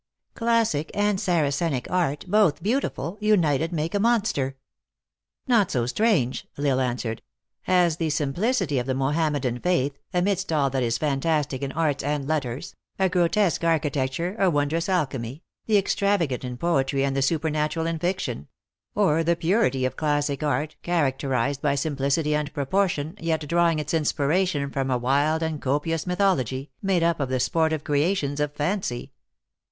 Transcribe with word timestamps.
Classic 0.33 0.89
and 0.95 1.19
Saracenic 1.19 1.85
art, 1.91 2.25
both 2.27 2.63
beautiful, 2.63 3.19
united 3.21 3.71
make 3.71 3.93
a 3.93 3.99
monster."" 3.99 4.57
Not 5.55 5.69
so 5.69 5.85
strange," 5.85 6.47
L 6.57 6.65
Isle 6.65 6.79
answered," 6.81 7.21
as 7.67 7.97
the 7.97 8.07
simplic 8.09 8.59
ity 8.63 8.79
of 8.79 8.87
the 8.87 8.95
Mohammedan 8.95 9.59
faith, 9.59 9.99
amidst 10.11 10.51
all 10.51 10.71
that 10.71 10.81
is 10.81 10.97
fantastic 10.97 11.61
in 11.61 11.71
arts 11.73 12.03
and 12.03 12.27
letters 12.27 12.75
a 12.97 13.09
grotesque 13.09 13.63
architecture, 13.63 14.35
a 14.39 14.49
wondrous 14.49 14.89
alchemy, 14.89 15.43
the 15.67 15.77
extravagant 15.77 16.43
in 16.43 16.57
poetry 16.57 17.05
and 17.05 17.15
the 17.15 17.21
supernatural 17.21 17.85
in 17.85 17.99
fiction; 17.99 18.47
or 18.95 19.23
the 19.23 19.35
purity 19.35 19.85
of 19.85 19.97
classic 19.97 20.41
art, 20.41 20.77
characterized 20.81 21.61
by 21.61 21.75
simplicity 21.75 22.33
and 22.33 22.51
proportion, 22.55 23.15
yet 23.19 23.47
drawing 23.47 23.77
its 23.77 23.93
inspiration 23.93 24.71
from 24.71 24.89
a 24.89 24.97
wild 24.97 25.43
and 25.43 25.61
copious 25.61 26.07
myth 26.07 26.17
ology, 26.21 26.71
made 26.81 27.03
up 27.03 27.19
of 27.19 27.29
the 27.29 27.39
sportive 27.39 27.83
creations 27.83 28.39
of 28.39 28.51
fancy." 28.55 29.11